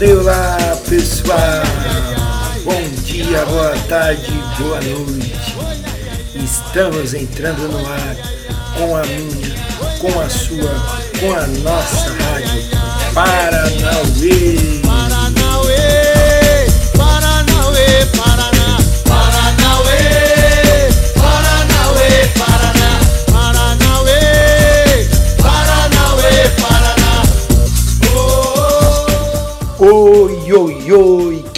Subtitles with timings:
[0.00, 1.62] Olá pessoal,
[2.64, 5.56] bom dia, boa tarde, boa noite.
[6.34, 8.16] Estamos entrando no ar
[8.76, 9.54] com a minha,
[10.00, 10.70] com a sua,
[11.18, 12.62] com a nossa rádio
[13.14, 14.80] Paranauê.
[14.86, 16.66] Paranauê,
[16.96, 18.37] Paranauê, Paranauê,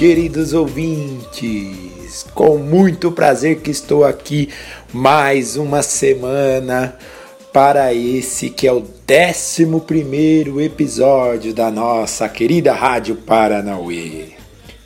[0.01, 2.25] queridos ouvintes!
[2.35, 4.49] Com muito prazer que estou aqui
[4.95, 6.97] mais uma semana
[7.53, 14.29] para esse que é o 11 episódio da nossa querida Rádio Paranauê.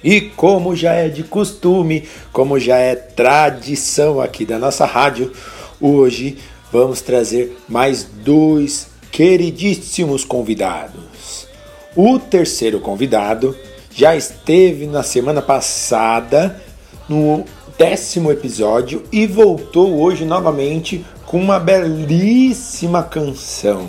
[0.03, 5.33] E como já é de costume, como já é tradição aqui da nossa rádio,
[5.81, 6.39] hoje
[6.73, 11.47] vamos trazer mais dois queridíssimos convidados.
[11.95, 13.57] O terceiro convidado
[13.95, 16.61] já esteve na semana passada
[17.09, 17.45] no
[17.79, 23.89] décimo episódio e voltou hoje novamente com uma belíssima canção.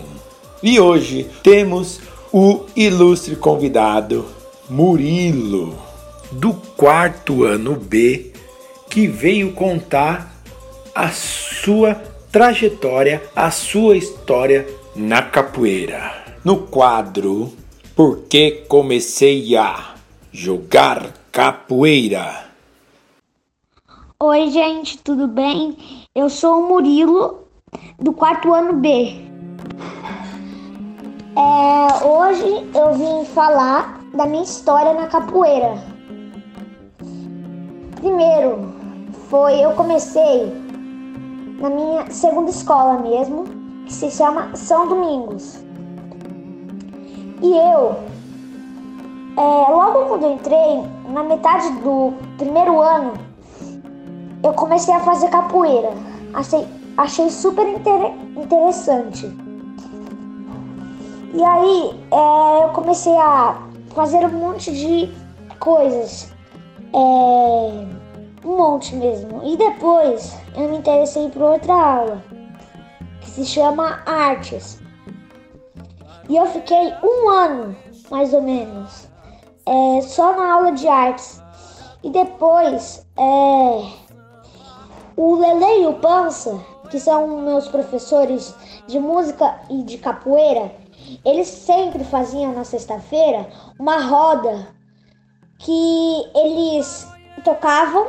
[0.61, 1.99] E hoje temos
[2.31, 4.27] o ilustre convidado
[4.69, 5.75] Murilo,
[6.31, 8.31] do quarto ano B,
[8.89, 10.39] que veio contar
[10.93, 11.95] a sua
[12.31, 16.25] trajetória, a sua história na capoeira.
[16.43, 17.51] No quadro
[17.95, 19.94] Por que comecei a
[20.35, 22.43] jogar capoeira?
[24.19, 25.77] Oi, gente, tudo bem?
[26.13, 27.47] Eu sou o Murilo,
[27.97, 29.15] do quarto ano B.
[31.37, 35.81] É, hoje eu vim falar da minha história na capoeira.
[37.95, 38.73] Primeiro,
[39.29, 40.51] foi eu comecei
[41.61, 43.45] na minha segunda escola mesmo,
[43.85, 45.63] que se chama São Domingos.
[47.41, 48.14] E eu,
[49.37, 53.13] é, logo quando eu entrei, na metade do primeiro ano,
[54.41, 55.91] eu comecei a fazer capoeira.
[56.33, 56.65] Achei,
[56.97, 59.25] achei super inter, interessante.
[61.33, 63.61] E aí é, eu comecei a
[63.93, 65.13] fazer um monte de
[65.59, 66.31] coisas.
[66.93, 67.95] É,
[68.45, 69.41] um monte mesmo.
[69.43, 72.23] E depois eu me interessei por outra aula,
[73.19, 74.79] que se chama Artes.
[76.29, 77.75] E eu fiquei um ano,
[78.09, 79.07] mais ou menos,
[79.65, 81.41] é, só na aula de artes.
[82.03, 83.91] E depois, é,
[85.17, 86.59] o Lele e o Pança,
[86.89, 88.53] que são meus professores
[88.87, 90.71] de música e de capoeira,
[91.23, 93.49] eles sempre faziam na sexta-feira
[93.79, 94.67] uma roda
[95.57, 97.07] que eles
[97.43, 98.07] tocavam,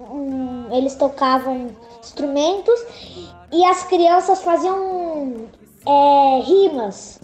[0.00, 1.70] hum, eles tocavam
[2.00, 2.80] instrumentos
[3.52, 5.46] e as crianças faziam
[5.86, 7.20] é, rimas.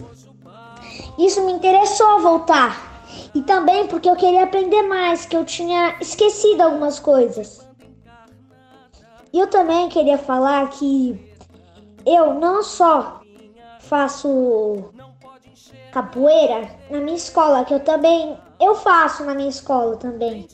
[1.17, 2.90] Isso me interessou voltar.
[3.33, 7.67] E também porque eu queria aprender mais, que eu tinha esquecido algumas coisas.
[9.33, 11.31] E eu também queria falar que
[12.05, 13.21] eu não só
[13.79, 14.91] faço
[15.91, 20.47] capoeira na minha escola, que eu também eu faço na minha escola também.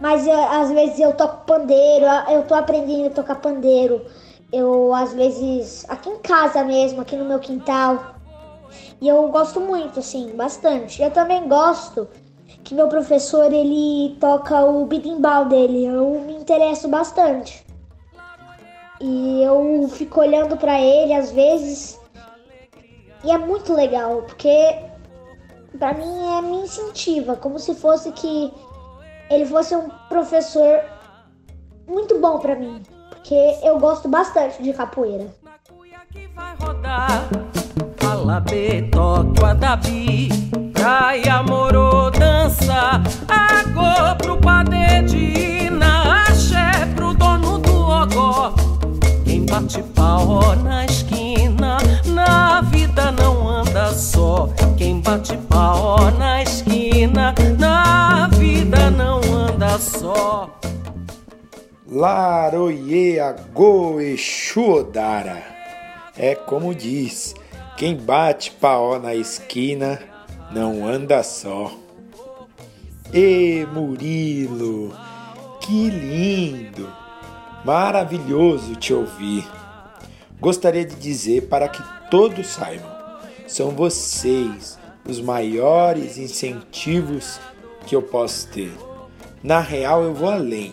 [0.00, 4.04] Mas eu, às vezes eu toco pandeiro, eu tô aprendendo a tocar pandeiro.
[4.52, 8.16] Eu às vezes aqui em casa mesmo, aqui no meu quintal.
[9.00, 11.02] E eu gosto muito, assim, bastante.
[11.02, 12.08] Eu também gosto
[12.64, 15.84] que meu professor ele toca o berimbau dele.
[15.84, 17.64] Eu me interesso bastante.
[19.00, 22.00] E eu fico olhando para ele às vezes.
[23.24, 24.78] E é muito legal, porque
[25.78, 28.52] para mim é me incentiva, como se fosse que
[29.30, 30.84] ele fosse um professor
[31.86, 35.26] muito bom para mim, porque eu gosto bastante de capoeira.
[37.72, 38.32] Que vai rodar.
[38.32, 40.28] Fala betoque, adabi,
[40.72, 43.02] praia, moro, dança.
[43.28, 48.54] Agô pro padedina, axé pro dono do ogó.
[49.24, 54.48] Quem bate pau na esquina, na vida não anda só.
[54.76, 60.50] Quem bate pau na esquina, na vida não anda só.
[61.90, 64.90] Laroye Agô Exu.
[66.16, 67.34] É como diz,
[67.76, 70.00] quem bate paó na esquina
[70.50, 71.72] não anda só.
[73.12, 74.94] E Murilo,
[75.60, 76.88] que lindo,
[77.64, 79.46] maravilhoso te ouvir.
[80.40, 82.90] Gostaria de dizer para que todos saibam,
[83.46, 84.78] são vocês
[85.08, 87.40] os maiores incentivos
[87.86, 88.72] que eu posso ter.
[89.42, 90.72] Na real, eu vou além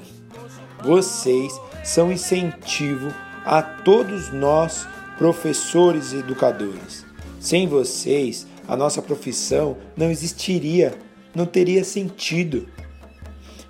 [0.83, 1.51] Vocês
[1.83, 3.11] são incentivo
[3.45, 4.87] a todos nós,
[5.19, 7.05] professores e educadores.
[7.41, 10.97] Sem vocês, a nossa profissão não existiria,
[11.35, 12.69] não teria sentido.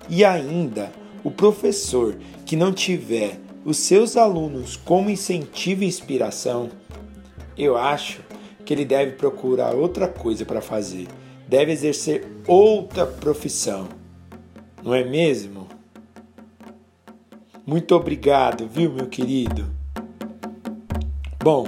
[0.08, 0.92] E ainda,
[1.24, 2.16] o professor
[2.46, 6.70] que não tiver os seus alunos como incentivo e inspiração,
[7.58, 8.20] eu acho
[8.64, 11.08] que ele deve procurar outra coisa para fazer,
[11.48, 13.88] deve exercer outra profissão,
[14.84, 15.66] não é mesmo?
[17.66, 19.79] Muito obrigado, viu, meu querido?
[21.42, 21.64] Bom,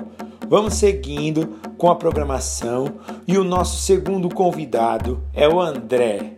[0.51, 2.97] vamos seguindo com a programação
[3.27, 6.35] e o nosso segundo convidado é o André,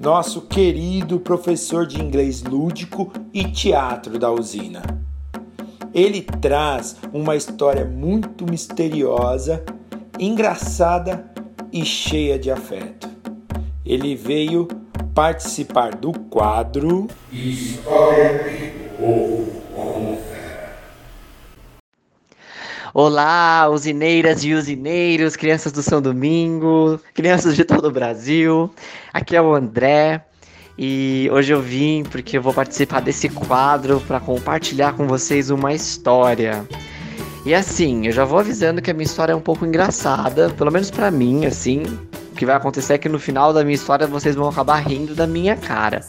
[0.00, 4.82] nosso querido professor de inglês lúdico e teatro da usina.
[5.94, 9.64] Ele traz uma história muito misteriosa,
[10.18, 11.30] engraçada
[11.72, 13.08] e cheia de afeto.
[13.86, 14.66] Ele veio
[15.14, 19.53] participar do quadro História do Povo
[22.96, 28.72] Olá, usineiras e usineiros, crianças do São Domingo, crianças de todo o Brasil.
[29.12, 30.24] Aqui é o André
[30.78, 35.74] e hoje eu vim porque eu vou participar desse quadro para compartilhar com vocês uma
[35.74, 36.64] história.
[37.44, 40.70] E assim, eu já vou avisando que a minha história é um pouco engraçada, pelo
[40.70, 41.82] menos para mim, assim,
[42.30, 45.16] o que vai acontecer é que no final da minha história vocês vão acabar rindo
[45.16, 46.00] da minha cara.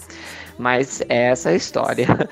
[0.60, 2.08] Mas é essa a história.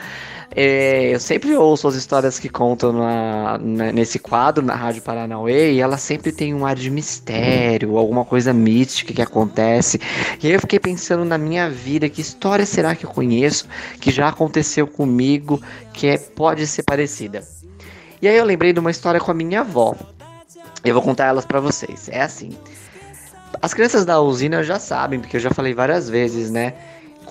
[0.56, 5.74] É, eu sempre ouço as histórias que contam na, na, nesse quadro na Rádio Paranauê
[5.74, 10.00] e ela sempre tem um ar de mistério, alguma coisa mística que acontece.
[10.42, 13.68] E aí eu fiquei pensando na minha vida, que história será que eu conheço,
[14.00, 15.62] que já aconteceu comigo,
[15.92, 17.42] que é, pode ser parecida.
[18.22, 19.96] E aí eu lembrei de uma história com a minha avó.
[20.84, 22.10] Eu vou contar elas para vocês.
[22.10, 22.52] É assim.
[23.62, 26.74] As crianças da usina já sabem, porque eu já falei várias vezes, né?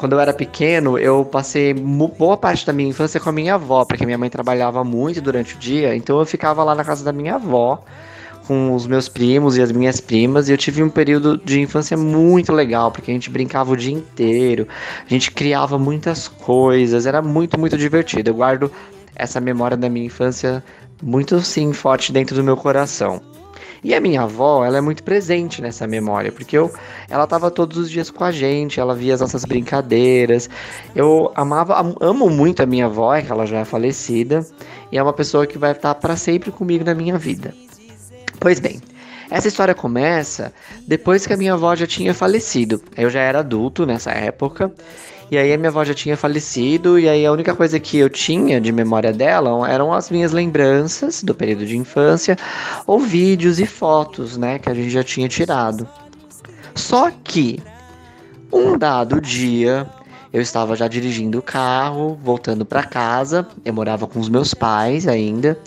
[0.02, 3.84] Quando eu era pequeno, eu passei boa parte da minha infância com a minha avó,
[3.84, 7.12] porque minha mãe trabalhava muito durante o dia, então eu ficava lá na casa da
[7.12, 7.84] minha avó
[8.44, 11.96] com os meus primos e as minhas primas, e eu tive um período de infância
[11.96, 14.66] muito legal, porque a gente brincava o dia inteiro,
[15.06, 18.30] a gente criava muitas coisas, era muito, muito divertido.
[18.30, 18.72] Eu guardo
[19.14, 20.64] essa memória da minha infância
[21.00, 23.22] muito sim forte dentro do meu coração.
[23.84, 26.72] E a minha avó, ela é muito presente nessa memória, porque eu,
[27.08, 30.48] ela estava todos os dias com a gente, ela via as nossas brincadeiras.
[30.94, 34.46] Eu amava, amo muito a minha avó, é que ela já é falecida,
[34.92, 37.52] e é uma pessoa que vai estar para sempre comigo na minha vida.
[38.38, 38.80] Pois bem,
[39.30, 40.52] essa história começa
[40.86, 42.80] depois que a minha avó já tinha falecido.
[42.96, 44.72] Eu já era adulto nessa época
[45.32, 48.10] e aí a minha avó já tinha falecido, e aí a única coisa que eu
[48.10, 52.36] tinha de memória dela eram as minhas lembranças do período de infância,
[52.86, 55.88] ou vídeos e fotos, né, que a gente já tinha tirado.
[56.74, 57.62] Só que
[58.52, 59.88] um dado dia
[60.34, 63.46] eu estava já dirigindo o carro, voltando para casa.
[63.64, 65.58] Eu morava com os meus pais ainda.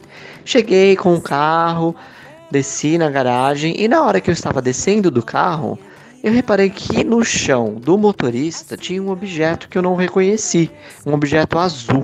[0.43, 1.95] Cheguei com o carro,
[2.51, 5.79] desci na garagem e na hora que eu estava descendo do carro,
[6.25, 10.71] eu reparei que no chão do motorista tinha um objeto que eu não reconheci,
[11.05, 12.03] um objeto azul.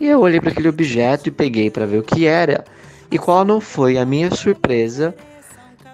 [0.00, 2.64] E eu olhei para aquele objeto e peguei para ver o que era.
[3.10, 5.14] E qual não foi a minha surpresa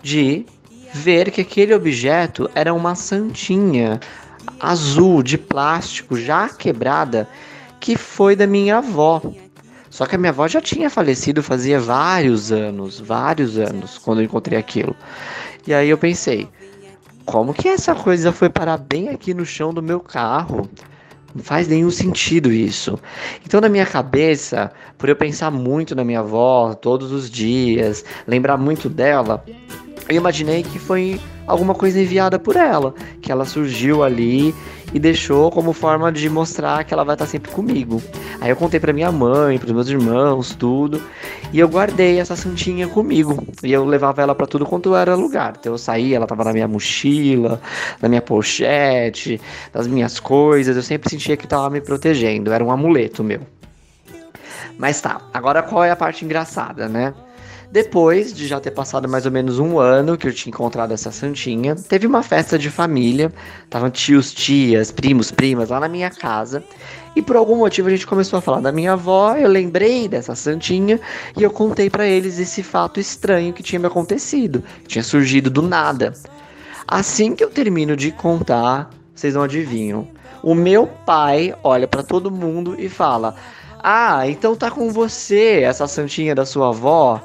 [0.00, 0.46] de
[0.92, 3.98] ver que aquele objeto era uma santinha
[4.60, 7.28] azul de plástico já quebrada
[7.80, 9.20] que foi da minha avó.
[9.90, 14.24] Só que a minha avó já tinha falecido fazia vários anos, vários anos, quando eu
[14.24, 14.94] encontrei aquilo.
[15.66, 16.48] E aí eu pensei,
[17.24, 20.68] como que essa coisa foi parar bem aqui no chão do meu carro?
[21.34, 22.98] Não faz nenhum sentido isso.
[23.44, 28.56] Então, na minha cabeça, por eu pensar muito na minha avó todos os dias, lembrar
[28.56, 29.44] muito dela,
[30.08, 34.54] eu imaginei que foi alguma coisa enviada por ela, que ela surgiu ali
[34.92, 38.02] e deixou como forma de mostrar que ela vai estar sempre comigo.
[38.40, 41.02] Aí eu contei para minha mãe, para meus irmãos, tudo,
[41.52, 43.46] e eu guardei essa santinha comigo.
[43.62, 45.54] E eu levava ela para tudo quanto era lugar.
[45.58, 47.60] Então eu saía, ela tava na minha mochila,
[48.00, 49.40] na minha pochete,
[49.72, 50.76] nas minhas coisas.
[50.76, 53.40] Eu sempre sentia que tava me protegendo, era um amuleto meu.
[54.78, 57.14] Mas tá, agora qual é a parte engraçada, né?
[57.74, 61.10] Depois de já ter passado mais ou menos um ano que eu tinha encontrado essa
[61.10, 63.32] santinha, teve uma festa de família,
[63.64, 66.62] estavam tios, tias, primos, primas lá na minha casa.
[67.16, 70.36] E por algum motivo a gente começou a falar da minha avó, eu lembrei dessa
[70.36, 71.00] santinha
[71.36, 75.50] e eu contei para eles esse fato estranho que tinha me acontecido, que tinha surgido
[75.50, 76.12] do nada.
[76.86, 80.06] Assim que eu termino de contar, vocês não adivinham.
[80.44, 83.34] O meu pai olha para todo mundo e fala:
[83.82, 87.20] "Ah, então tá com você essa santinha da sua avó?"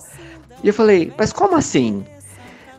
[0.63, 2.03] E eu falei, mas como assim?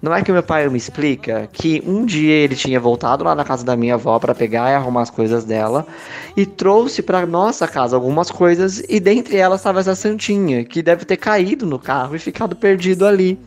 [0.02, 3.45] Não é que meu pai me explica que um dia ele tinha voltado lá na
[3.45, 5.87] casa da minha avó para pegar e arrumar as coisas dela
[6.35, 11.04] e trouxe para nossa casa algumas coisas e dentre elas estava essa santinha que deve
[11.04, 13.38] ter caído no carro e ficado perdido ali.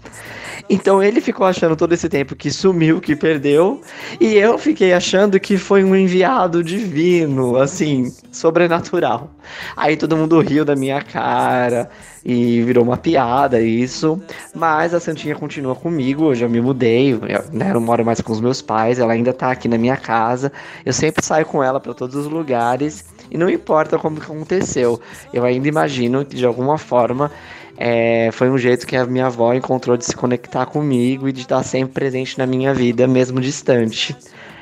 [0.70, 3.82] Então ele ficou achando todo esse tempo que sumiu, que perdeu,
[4.20, 9.32] e eu fiquei achando que foi um enviado divino, assim, sobrenatural.
[9.76, 11.90] Aí todo mundo riu da minha cara
[12.26, 14.22] e virou uma piada isso,
[14.56, 17.20] mas a Santinha continua comigo, eu já me mudei, eu
[17.52, 20.52] né, não moro mais com os meus pais, ela ainda tá aqui na minha casa.
[20.86, 25.00] Eu sempre saio com ela para todos os lugares e não importa como aconteceu.
[25.34, 27.32] Eu ainda imagino que de alguma forma
[27.78, 31.42] é, foi um jeito que a minha avó encontrou de se conectar comigo e de
[31.42, 34.16] estar sempre presente na minha vida, mesmo distante.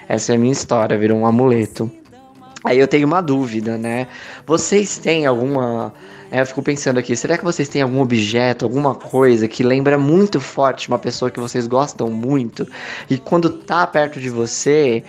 [0.07, 1.91] Essa é a minha história, virou um amuleto.
[2.63, 4.07] Aí eu tenho uma dúvida, né?
[4.45, 5.93] Vocês têm alguma.
[6.31, 10.39] Eu fico pensando aqui, será que vocês têm algum objeto, alguma coisa que lembra muito
[10.39, 12.65] forte uma pessoa que vocês gostam muito
[13.09, 15.03] e quando tá perto de você,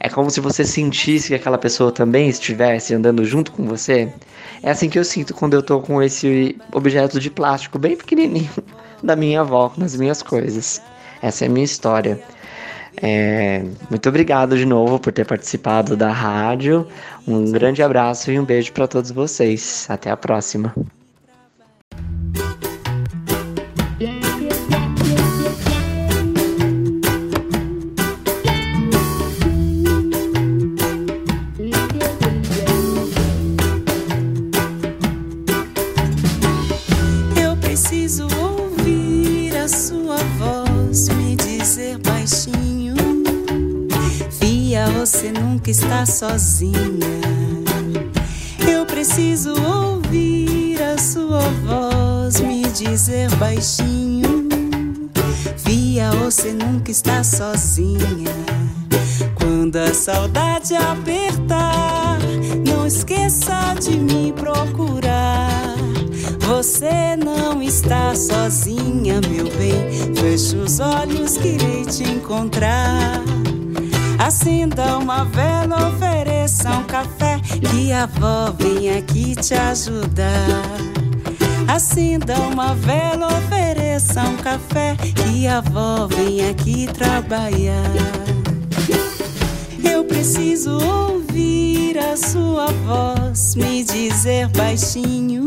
[0.00, 4.12] é como se você sentisse que aquela pessoa também estivesse andando junto com você?
[4.64, 8.50] É assim que eu sinto quando eu tô com esse objeto de plástico bem pequenininho
[9.00, 10.82] da minha avó nas minhas coisas.
[11.22, 12.20] Essa é a minha história.
[12.96, 16.86] É, muito obrigado de novo por ter participado da rádio.
[17.26, 19.86] Um grande abraço e um beijo para todos vocês.
[19.88, 20.74] Até a próxima.
[46.06, 46.72] Sozinha.
[48.68, 54.48] Eu preciso ouvir a sua voz me dizer baixinho.
[55.64, 58.34] Via, você nunca está sozinha.
[59.34, 62.18] Quando a saudade apertar,
[62.66, 65.76] não esqueça de me procurar.
[66.40, 70.14] Você não está sozinha, meu bem.
[70.14, 73.22] Feche os olhos que irei te encontrar.
[74.24, 77.38] Acenda uma vela, ofereça um café.
[77.70, 80.62] Que a avó vem aqui te ajudar.
[81.68, 84.96] Acenda uma vela, ofereça um café.
[84.96, 87.84] Que a avó vem aqui trabalhar.
[89.84, 95.44] Eu preciso ouvir a sua voz me dizer baixinho.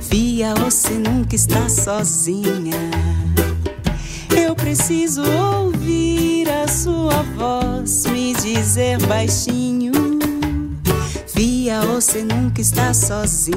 [0.00, 2.78] Via, você nunca está sozinha.
[4.34, 6.33] Eu preciso ouvir
[6.74, 9.92] sua voz me dizer baixinho.
[11.32, 13.54] Via, você nunca está sozinha.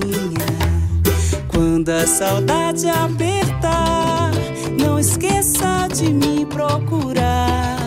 [1.48, 4.32] Quando a saudade apertar,
[4.80, 7.78] não esqueça de me procurar.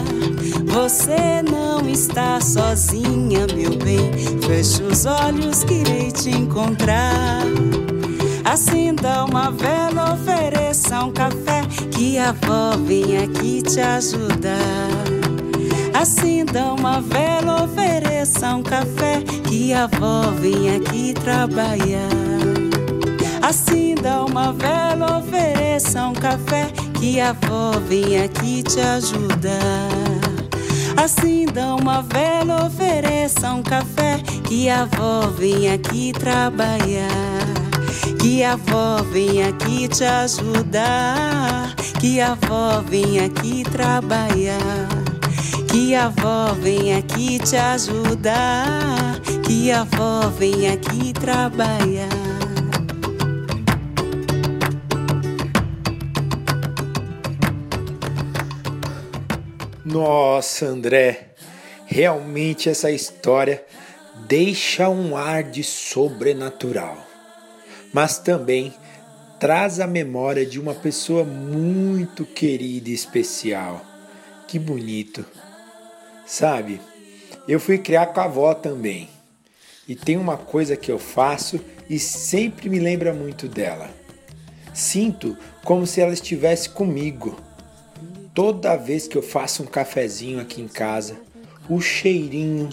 [0.64, 4.10] Você não está sozinha, meu bem.
[4.42, 7.42] Feche os olhos que irei te encontrar.
[8.44, 15.19] Acenda uma vela, ofereça um café, que a avó vem aqui te ajudar.
[16.00, 22.08] Acenda uma vela, ofereça um café, que a avó vem aqui trabalhar.
[23.42, 29.90] Acenda uma vela, ofereça um café, que a avó vem aqui te ajudar.
[30.96, 37.10] Acenda uma vela, ofereça um café, que a avó vem aqui trabalhar.
[38.18, 41.74] Que a avó vem aqui te ajudar.
[42.00, 44.89] Que a avó vem aqui trabalhar.
[45.70, 49.20] Que a avó vem aqui te ajudar.
[49.46, 52.08] Que a avó vem aqui trabalhar.
[59.84, 61.34] Nossa, André,
[61.86, 63.64] realmente essa história
[64.28, 67.10] deixa um ar de sobrenatural
[67.92, 68.72] mas também
[69.38, 73.84] traz a memória de uma pessoa muito querida e especial.
[74.46, 75.24] Que bonito.
[76.30, 76.80] Sabe,
[77.48, 79.08] eu fui criar com a avó também.
[79.88, 81.58] E tem uma coisa que eu faço
[81.88, 83.90] e sempre me lembra muito dela.
[84.72, 87.36] Sinto como se ela estivesse comigo.
[88.32, 91.16] Toda vez que eu faço um cafezinho aqui em casa,
[91.68, 92.70] o cheirinho,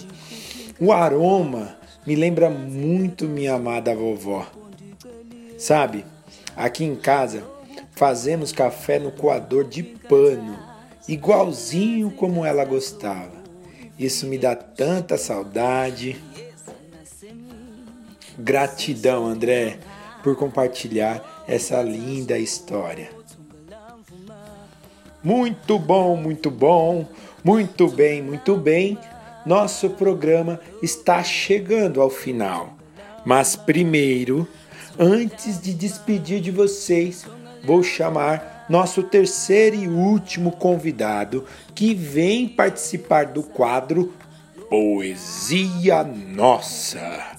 [0.78, 4.46] o aroma me lembra muito minha amada vovó.
[5.58, 6.04] Sabe,
[6.54, 7.42] aqui em casa
[7.90, 10.56] fazemos café no coador de pano,
[11.08, 13.37] igualzinho como ela gostava.
[13.98, 16.16] Isso me dá tanta saudade.
[18.38, 19.78] Gratidão, André,
[20.22, 23.10] por compartilhar essa linda história.
[25.22, 27.04] Muito bom, muito bom,
[27.42, 28.96] muito bem, muito bem.
[29.44, 32.76] Nosso programa está chegando ao final.
[33.24, 34.46] Mas primeiro,
[34.96, 37.26] antes de despedir de vocês,
[37.64, 41.44] vou chamar nosso terceiro e último convidado
[41.74, 44.12] que vem participar do quadro
[44.68, 47.36] Poesia Nossa.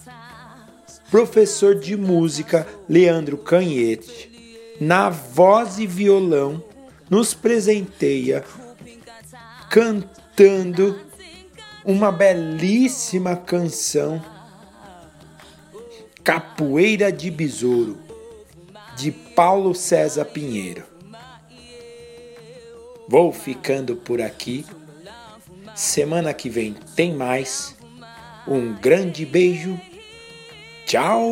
[1.11, 6.63] Professor de música Leandro Canhete, na voz e violão,
[7.09, 8.43] nos presenteia
[9.69, 10.99] cantando
[11.85, 14.23] uma belíssima canção
[16.23, 17.97] Capoeira de Besouro
[18.95, 20.88] de Paulo César Pinheiro.
[23.09, 24.63] Vou ficando por aqui.
[25.73, 27.75] Semana que vem tem mais.
[28.47, 29.81] Um grande beijo.
[30.85, 31.25] Tchau!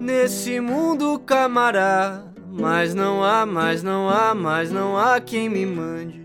[0.00, 6.23] Nesse mundo, camará, mas não há, mas não há, mas não há quem me mande.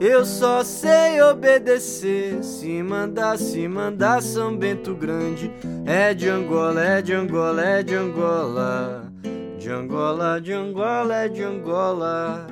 [0.00, 2.42] Eu só sei obedecer.
[2.42, 5.50] Se mandar, se mandar São Bento Grande.
[5.84, 9.12] É de Angola, é de Angola, é de Angola.
[9.58, 12.46] De Angola, de Angola, é de Angola.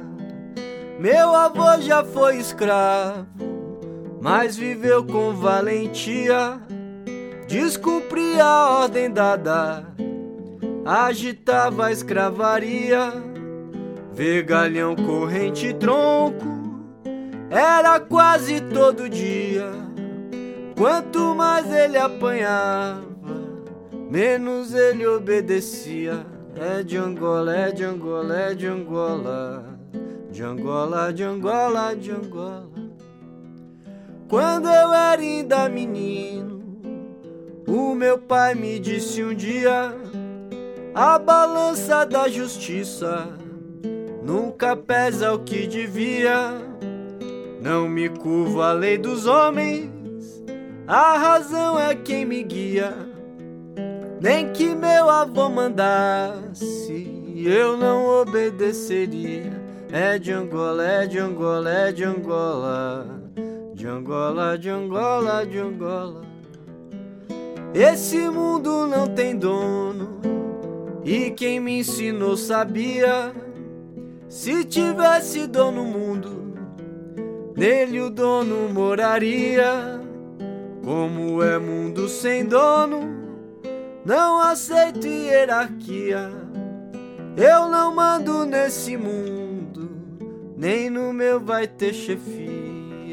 [0.98, 3.26] Meu avô já foi escravo,
[4.20, 6.60] mas viveu com valentia.
[7.46, 9.94] Descumpria a ordem dada
[10.84, 13.12] agitava a escravaria,
[14.12, 16.44] vergalhão, corrente tronco,
[17.54, 19.70] era quase todo dia.
[20.76, 23.00] Quanto mais ele apanhava,
[24.10, 26.26] menos ele obedecia.
[26.56, 29.78] É de Angola, é de Angola, é de Angola,
[30.30, 32.68] de Angola, de Angola, de Angola.
[34.28, 36.80] Quando eu era ainda menino,
[37.66, 39.94] o meu pai me disse um dia
[40.94, 43.26] a balança da justiça
[44.22, 46.73] nunca pesa o que devia.
[47.64, 49.90] Não me curvo à lei dos homens,
[50.86, 52.94] a razão é quem me guia.
[54.20, 59.50] Nem que meu avô mandasse, eu não obedeceria.
[59.90, 63.06] É de Angola, é de Angola, é de Angola.
[63.72, 66.20] De Angola, de Angola, de Angola.
[67.72, 70.20] Esse mundo não tem dono
[71.02, 73.32] e quem me ensinou sabia:
[74.28, 76.43] se tivesse dono no mundo,
[77.56, 80.00] nele o dono moraria.
[80.84, 83.00] Como é mundo sem dono,
[84.04, 86.30] não aceito hierarquia.
[87.36, 89.90] Eu não mando nesse mundo,
[90.56, 92.54] nem no meu vai ter chefia.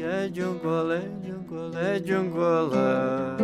[0.04, 3.36] É de Angola, é de Angola, é de Angola.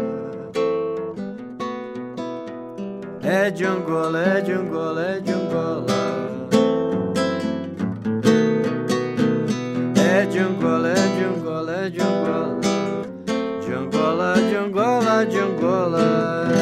[3.23, 6.08] É de Angola, é de Angola, é de Angola.
[10.19, 12.61] É de Angola, é de Angola, é de Angola.
[13.65, 16.58] De Angola, de Angola, de Angola.